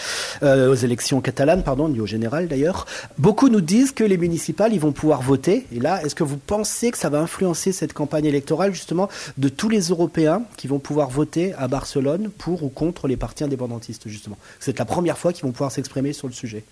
euh, 0.42 0.72
aux 0.72 0.76
élections 0.76 1.22
catalanes, 1.22 1.64
pardon, 1.64 1.90
ni 1.90 2.00
au 2.00 2.06
général 2.06 2.48
d'ailleurs. 2.48 2.86
Beaucoup 3.18 3.50
nous 3.50 3.62
disent 3.62 3.92
que 3.92 4.04
les 4.04 4.18
municipales, 4.18 4.74
ils 4.74 4.80
vont 4.80 4.92
pouvoir 4.92 5.22
voter. 5.22 5.68
Et 5.72 5.80
là, 5.80 6.04
est-ce 6.04 6.16
que 6.16 6.24
vous 6.24 6.38
pensez 6.38 6.92
que 6.92 6.98
ça 6.98 7.10
va 7.10 7.20
influencer 7.20 7.72
cette 7.72 7.94
campagne 7.94 8.26
électorale, 8.26 8.74
justement, 8.74 9.10
de 9.38 9.50
tous 9.50 9.70
les 9.70 9.90
Européens 9.90 10.44
qui 10.58 10.68
vont 10.68 10.80
pouvoir 10.80 11.10
voter 11.10 11.54
à 11.54 11.68
Barcelone 11.68 12.30
pour 12.38 12.64
ou 12.64 12.70
contre 12.70 13.08
les 13.08 13.18
partis 13.18 13.44
indépendantistes, 13.44 14.08
justement? 14.08 14.38
C'est 14.60 14.80
la 14.80 14.86
première 14.86 15.18
fois 15.18 15.34
qu'ils 15.34 15.44
vont 15.44 15.52
pouvoir 15.52 15.72
s'exprimer 15.72 16.14
sur 16.14 16.28
le 16.28 16.34
sujet. 16.34 16.64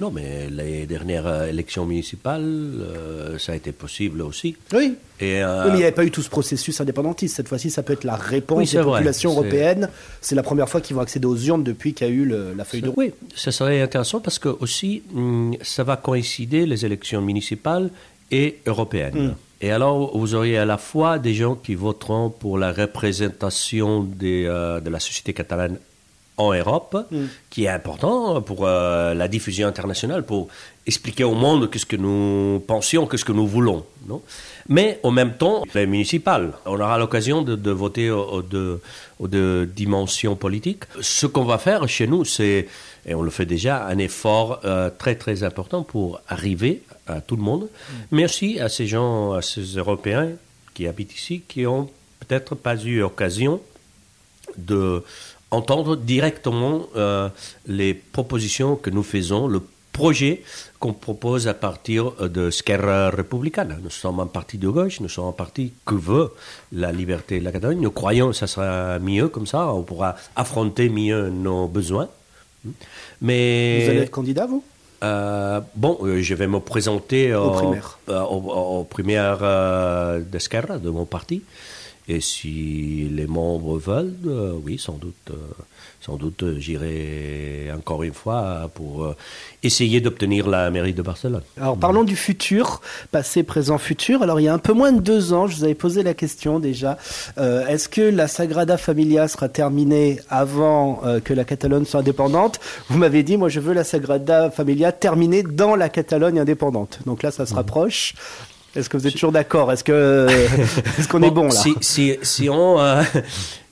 Non, 0.00 0.10
mais 0.10 0.48
les 0.50 0.86
dernières 0.86 1.26
euh, 1.26 1.46
élections 1.48 1.86
municipales, 1.86 2.42
euh, 2.44 3.38
ça 3.38 3.52
a 3.52 3.54
été 3.54 3.70
possible 3.70 4.22
aussi. 4.22 4.56
Oui. 4.72 4.94
Et, 5.20 5.42
euh, 5.42 5.62
Oui, 5.64 5.70
mais 5.70 5.74
il 5.74 5.78
n'y 5.78 5.82
avait 5.84 5.92
pas 5.92 6.04
eu 6.04 6.10
tout 6.10 6.20
ce 6.22 6.28
processus 6.28 6.80
indépendantiste. 6.80 7.36
Cette 7.36 7.46
fois-ci, 7.48 7.70
ça 7.70 7.84
peut 7.84 7.92
être 7.92 8.02
la 8.02 8.16
réponse 8.16 8.58
Oui, 8.58 8.66
des 8.66 8.78
vrai. 8.78 8.92
populations 8.98 9.30
C'est- 9.30 9.36
européennes. 9.36 9.88
C'est 10.20 10.34
la 10.34 10.42
première 10.42 10.68
fois 10.68 10.80
qu'ils 10.80 10.96
vont 10.96 11.02
accéder 11.02 11.26
aux 11.26 11.36
urnes 11.36 11.62
depuis 11.62 11.94
qu'il 11.94 12.08
y 12.08 12.10
a 12.10 12.12
eu 12.12 12.24
le- 12.24 12.54
la 12.54 12.64
feuille 12.64 12.82
de 12.82 12.88
route. 12.88 12.96
Oui, 12.98 13.12
ça 13.36 13.52
serait 13.52 13.80
intéressant 13.80 14.18
parce 14.20 14.40
que 14.40 14.48
aussi, 14.48 15.04
hum, 15.14 15.54
ça 15.62 15.84
va 15.84 15.96
coïncider 15.96 16.66
les 16.66 16.84
élections 16.84 17.22
municipales 17.22 17.90
et 18.32 18.58
européennes. 18.66 19.34
Et 19.60 19.70
alors, 19.70 20.18
vous 20.18 20.34
auriez 20.34 20.58
à 20.58 20.64
la 20.64 20.76
fois 20.76 21.18
des 21.20 21.34
gens 21.34 21.54
qui 21.54 21.76
voteront 21.76 22.30
pour 22.30 22.58
la 22.58 22.72
représentation 22.72 24.02
des, 24.02 24.44
euh, 24.46 24.80
de 24.80 24.90
la 24.90 24.98
société 25.00 25.32
catalane 25.32 25.78
en 26.36 26.52
Europe, 26.52 26.96
qui 27.50 27.64
est 27.64 27.68
important 27.68 28.42
pour 28.42 28.66
euh, 28.66 29.14
la 29.14 29.28
diffusion 29.28 29.68
internationale, 29.68 30.24
pour 30.24 30.48
expliquer 30.86 31.24
au 31.24 31.34
monde 31.34 31.70
qu'est-ce 31.70 31.86
que 31.86 31.96
nous 31.96 32.60
pensions, 32.66 33.06
qu'est-ce 33.06 33.24
que 33.24 33.32
nous 33.32 33.46
voulons. 33.46 33.84
Non? 34.08 34.20
Mais 34.68 34.98
en 35.02 35.10
même 35.10 35.34
temps, 35.34 35.62
les 35.74 35.86
municipales, 35.86 36.52
on 36.66 36.80
aura 36.80 36.98
l'occasion 36.98 37.42
de, 37.42 37.54
de 37.54 37.70
voter 37.70 38.10
aux, 38.10 38.24
aux 38.24 38.42
deux, 38.42 38.80
aux 39.20 39.28
deux 39.28 39.66
dimensions 39.66 40.34
politiques. 40.34 40.84
Ce 41.00 41.26
qu'on 41.26 41.44
va 41.44 41.58
faire 41.58 41.88
chez 41.88 42.06
nous, 42.06 42.24
c'est, 42.24 42.68
et 43.06 43.14
on 43.14 43.22
le 43.22 43.30
fait 43.30 43.46
déjà, 43.46 43.86
un 43.86 43.98
effort 43.98 44.60
euh, 44.64 44.90
très 44.90 45.14
très 45.14 45.44
important 45.44 45.84
pour 45.84 46.20
arriver 46.28 46.82
à 47.06 47.20
tout 47.20 47.36
le 47.36 47.42
monde, 47.42 47.68
mais 48.10 48.24
aussi 48.24 48.58
à 48.58 48.68
ces 48.68 48.86
gens, 48.86 49.32
à 49.32 49.42
ces 49.42 49.76
Européens 49.76 50.30
qui 50.74 50.88
habitent 50.88 51.14
ici, 51.14 51.42
qui 51.46 51.66
ont 51.66 51.88
peut-être 52.20 52.54
pas 52.56 52.76
eu 52.76 53.02
occasion 53.02 53.60
de 54.56 55.02
entendre 55.54 55.96
directement 55.96 56.86
euh, 56.96 57.28
les 57.66 57.94
propositions 57.94 58.76
que 58.76 58.90
nous 58.90 59.02
faisons, 59.02 59.46
le 59.48 59.60
projet 59.92 60.42
qu'on 60.80 60.92
propose 60.92 61.46
à 61.46 61.54
partir 61.54 62.10
de 62.38 62.50
Square 62.50 63.12
Republicana. 63.16 63.76
Nous 63.82 63.90
sommes 63.90 64.18
un 64.20 64.26
parti 64.26 64.58
de 64.58 64.68
gauche, 64.68 64.98
nous 65.00 65.08
sommes 65.08 65.28
un 65.28 65.32
parti 65.44 65.72
que 65.86 65.94
veut 65.94 66.30
la 66.72 66.90
liberté 66.90 67.38
de 67.38 67.44
la 67.44 67.52
Catalogne. 67.52 67.80
Nous 67.80 67.92
croyons 67.92 68.28
que 68.30 68.36
ça 68.42 68.48
sera 68.48 68.98
mieux 68.98 69.28
comme 69.28 69.46
ça, 69.46 69.72
on 69.72 69.82
pourra 69.82 70.16
affronter 70.34 70.88
mieux 70.88 71.28
nos 71.30 71.68
besoins. 71.68 72.08
Mais 73.20 73.84
Vous 73.84 73.90
allez 73.90 74.00
être 74.00 74.10
candidat, 74.10 74.46
vous? 74.46 74.64
Euh, 75.02 75.60
bon, 75.76 75.98
euh, 76.02 76.22
je 76.22 76.34
vais 76.34 76.46
me 76.46 76.60
présenter 76.60 77.34
Aux 77.34 77.50
au- 77.50 77.52
primaires. 77.52 77.98
euh, 78.08 78.24
euh, 79.42 80.20
d'Esquerra, 80.20 80.78
de 80.78 80.90
mon 80.90 81.04
parti. 81.04 81.42
Et 82.06 82.20
si 82.20 83.08
les 83.10 83.26
membres 83.26 83.78
veulent, 83.78 84.12
euh, 84.26 84.52
oui, 84.62 84.78
sans 84.78 84.98
doute, 84.98 85.14
euh, 85.30 85.36
sans 86.02 86.16
doute, 86.16 86.42
euh, 86.42 86.58
j'irai 86.58 87.72
encore 87.74 88.02
une 88.02 88.12
fois 88.12 88.70
pour 88.74 89.04
euh, 89.04 89.16
essayer 89.62 90.02
d'obtenir 90.02 90.46
la 90.46 90.70
mairie 90.70 90.92
de 90.92 91.00
Barcelone. 91.00 91.40
Alors 91.58 91.78
parlons 91.78 92.04
du 92.04 92.14
futur, 92.14 92.82
passé, 93.10 93.42
présent, 93.42 93.78
futur. 93.78 94.22
Alors 94.22 94.38
il 94.38 94.44
y 94.44 94.48
a 94.48 94.52
un 94.52 94.58
peu 94.58 94.74
moins 94.74 94.92
de 94.92 95.00
deux 95.00 95.32
ans, 95.32 95.46
je 95.46 95.56
vous 95.56 95.64
avais 95.64 95.74
posé 95.74 96.02
la 96.02 96.12
question 96.12 96.60
déjà, 96.60 96.98
est-ce 97.38 97.88
que 97.88 98.02
la 98.02 98.28
Sagrada 98.28 98.76
Familia 98.76 99.26
sera 99.26 99.48
terminée 99.48 100.20
avant 100.28 101.00
que 101.24 101.32
la 101.32 101.44
Catalogne 101.44 101.86
soit 101.86 102.00
indépendante? 102.00 102.60
Vous 102.90 102.98
m'avez 102.98 103.22
dit, 103.22 103.38
moi 103.38 103.48
je 103.48 103.60
veux 103.60 103.72
la 103.72 103.84
Sagrada 103.84 104.50
Familia 104.50 104.92
terminée 104.92 105.42
dans 105.42 105.74
la 105.74 105.88
Catalogne 105.88 106.38
indépendante. 106.38 106.98
Donc 107.06 107.22
là 107.22 107.30
ça 107.30 107.46
se 107.46 107.54
rapproche. 107.54 108.14
Est-ce 108.76 108.88
que 108.88 108.96
vous 108.96 109.06
êtes 109.06 109.12
toujours 109.14 109.32
d'accord? 109.32 109.70
Est-ce 109.72 109.84
que 109.84 110.26
est-ce 110.98 111.08
qu'on 111.08 111.22
est 111.22 111.30
bon 111.30 111.44
là? 111.44 111.50
Si, 111.50 111.74
si, 111.80 112.16
si 112.22 112.48
on, 112.50 112.80
euh, 112.80 113.02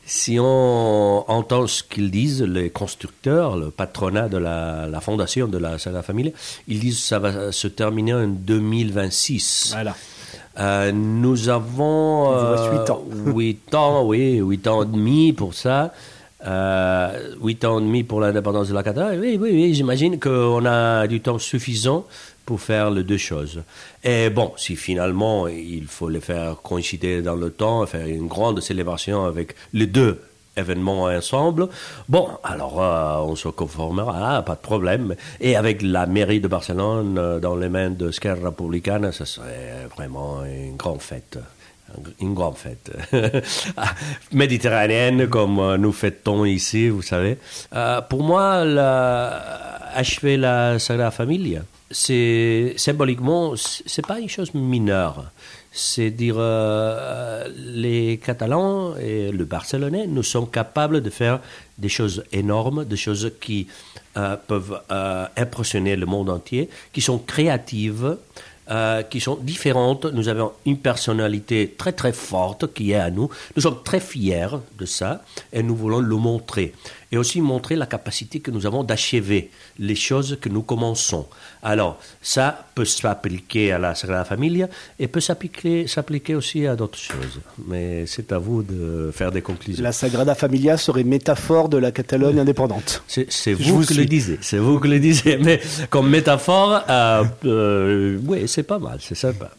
si 0.06 0.38
on 0.40 1.24
entend 1.28 1.66
ce 1.66 1.82
qu'ils 1.82 2.10
disent, 2.10 2.42
les 2.42 2.70
constructeurs, 2.70 3.56
le 3.56 3.70
patronat 3.70 4.28
de 4.28 4.38
la, 4.38 4.86
la 4.88 5.00
fondation 5.00 5.48
de 5.48 5.58
la 5.58 5.78
Sagrada 5.78 6.02
Familia, 6.02 6.32
ils 6.68 6.78
disent 6.80 6.96
que 7.00 7.06
ça 7.06 7.18
va 7.18 7.52
se 7.52 7.68
terminer 7.68 8.14
en 8.14 8.26
2026. 8.28 9.70
Voilà. 9.72 9.96
Euh, 10.58 10.92
nous 10.92 11.48
avons 11.48 12.28
reste 12.28 12.72
huit 12.72 12.90
ans. 12.90 13.04
huit 13.34 13.74
ans, 13.74 14.04
oui, 14.04 14.36
huit 14.36 14.66
ans 14.66 14.82
et 14.82 14.86
demi 14.86 15.32
pour 15.32 15.54
ça. 15.54 15.92
Euh, 16.44 17.34
Huit 17.40 17.64
ans 17.64 17.78
et 17.78 17.82
demi 17.82 18.02
pour 18.02 18.20
l'indépendance 18.20 18.68
de 18.68 18.74
la 18.74 18.82
Catalogne. 18.82 19.18
Oui, 19.20 19.38
oui, 19.40 19.50
oui, 19.52 19.74
j'imagine 19.74 20.18
qu'on 20.18 20.64
a 20.66 21.06
du 21.06 21.20
temps 21.20 21.38
suffisant 21.38 22.04
pour 22.44 22.60
faire 22.60 22.90
les 22.90 23.02
deux 23.04 23.18
choses. 23.18 23.62
Et 24.04 24.30
bon, 24.30 24.52
si 24.56 24.76
finalement 24.76 25.46
il 25.48 25.86
faut 25.86 26.08
les 26.08 26.20
faire 26.20 26.56
coïncider 26.62 27.22
dans 27.22 27.36
le 27.36 27.50
temps, 27.50 27.84
faire 27.86 28.06
une 28.06 28.26
grande 28.26 28.60
célébration 28.60 29.24
avec 29.24 29.54
les 29.72 29.86
deux 29.86 30.20
événements 30.56 31.04
ensemble, 31.04 31.68
bon, 32.08 32.28
alors 32.44 32.82
euh, 32.82 33.16
on 33.30 33.36
se 33.36 33.48
conformera, 33.48 34.36
ah, 34.36 34.42
pas 34.42 34.54
de 34.54 34.60
problème. 34.60 35.14
Et 35.40 35.56
avec 35.56 35.80
la 35.82 36.04
mairie 36.06 36.40
de 36.40 36.48
Barcelone 36.48 37.16
euh, 37.18 37.38
dans 37.40 37.56
les 37.56 37.68
mains 37.70 37.90
de 37.90 38.10
Square 38.10 38.36
Republicana, 38.42 39.12
ça 39.12 39.24
serait 39.24 39.86
vraiment 39.96 40.44
une 40.44 40.76
grande 40.76 41.00
fête 41.00 41.38
une 42.20 42.32
grande 42.32 42.56
fête 42.56 42.90
méditerranéenne 44.32 45.26
comme 45.28 45.58
euh, 45.58 45.76
nous 45.76 45.92
fêtons 45.92 46.44
ici, 46.46 46.88
vous 46.88 47.02
savez. 47.02 47.36
Pour 48.08 48.22
moi, 48.22 48.64
la- 48.64 49.42
achever 49.94 50.36
la 50.38 50.78
Sagrada 50.78 51.10
Familia, 51.10 51.60
c'est 51.92 52.74
symboliquement, 52.76 53.54
c'est 53.56 54.06
pas 54.06 54.18
une 54.18 54.28
chose 54.28 54.52
mineure. 54.54 55.30
C'est 55.70 56.10
dire 56.10 56.36
euh, 56.38 57.48
les 57.56 58.18
Catalans 58.18 58.94
et 58.96 59.32
le 59.32 59.44
Barcelonais, 59.44 60.06
nous 60.06 60.22
sommes 60.22 60.50
capables 60.50 61.00
de 61.00 61.08
faire 61.08 61.40
des 61.78 61.88
choses 61.88 62.24
énormes, 62.32 62.84
des 62.84 62.96
choses 62.96 63.32
qui 63.40 63.68
euh, 64.16 64.36
peuvent 64.36 64.78
euh, 64.90 65.26
impressionner 65.36 65.96
le 65.96 66.04
monde 66.04 66.28
entier, 66.28 66.68
qui 66.92 67.00
sont 67.00 67.18
créatives, 67.18 68.18
euh, 68.70 69.02
qui 69.02 69.20
sont 69.20 69.36
différentes. 69.36 70.04
Nous 70.04 70.28
avons 70.28 70.52
une 70.66 70.78
personnalité 70.78 71.74
très 71.76 71.92
très 71.92 72.12
forte 72.12 72.72
qui 72.72 72.92
est 72.92 72.96
à 72.96 73.10
nous. 73.10 73.28
Nous 73.56 73.62
sommes 73.62 73.82
très 73.82 74.00
fiers 74.00 74.48
de 74.78 74.86
ça 74.86 75.22
et 75.52 75.62
nous 75.62 75.74
voulons 75.74 76.00
le 76.00 76.16
montrer. 76.16 76.72
Et 77.12 77.18
aussi 77.18 77.40
montrer 77.40 77.76
la 77.76 77.86
capacité 77.86 78.40
que 78.40 78.50
nous 78.50 78.66
avons 78.66 78.82
d'achever 78.84 79.50
les 79.78 79.94
choses 79.94 80.38
que 80.40 80.48
nous 80.48 80.62
commençons. 80.62 81.26
Alors, 81.62 81.98
ça 82.22 82.66
peut 82.74 82.84
s'appliquer 82.84 83.70
à 83.72 83.78
la 83.78 83.94
Sagrada 83.94 84.24
Familia 84.24 84.68
et 84.98 85.08
peut 85.08 85.20
s'appliquer, 85.20 85.86
s'appliquer 85.86 86.34
aussi 86.34 86.66
à 86.66 86.74
d'autres 86.74 86.98
choses. 86.98 87.40
Mais 87.68 88.06
c'est 88.06 88.32
à 88.32 88.38
vous 88.38 88.62
de 88.62 89.10
faire 89.12 89.30
des 89.30 89.42
conclusions. 89.42 89.82
La 89.82 89.92
Sagrada 89.92 90.34
Familia 90.34 90.76
serait 90.76 91.04
métaphore 91.04 91.68
de 91.68 91.76
la 91.76 91.92
Catalogne 91.92 92.38
indépendante. 92.38 93.02
C'est, 93.06 93.52
vous, 93.52 93.76
vous 93.76 93.80
qui 93.82 93.94
suis. 93.94 94.02
le 94.02 94.06
disiez, 94.06 94.38
c'est 94.40 94.58
vous 94.58 94.80
qui 94.80 94.88
le 94.88 94.98
disiez, 94.98 95.36
mais 95.36 95.60
comme 95.90 96.08
métaphore, 96.08 96.80
euh, 96.88 97.24
euh, 97.44 98.18
oui, 98.26 98.44
c'est 98.46 98.62
pas 98.62 98.78
mal, 98.78 98.98
c'est 99.00 99.14
sympa. 99.14 99.50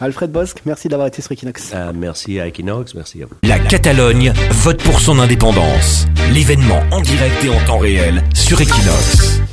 Alfred 0.00 0.30
Bosque, 0.30 0.60
merci 0.66 0.88
d'avoir 0.88 1.08
été 1.08 1.22
sur 1.22 1.32
Equinox. 1.32 1.72
Euh, 1.74 1.92
merci 1.94 2.38
à 2.38 2.46
Equinox, 2.46 2.94
merci 2.94 3.22
à 3.22 3.26
vous. 3.26 3.34
La 3.42 3.58
Catalogne 3.58 4.32
vote 4.50 4.82
pour 4.82 5.00
son 5.00 5.18
indépendance. 5.18 6.06
L'événement 6.32 6.65
en 6.72 7.00
direct 7.00 7.44
et 7.44 7.48
en 7.48 7.64
temps 7.64 7.78
réel 7.78 8.22
sur 8.34 8.60
Equinox. 8.60 9.45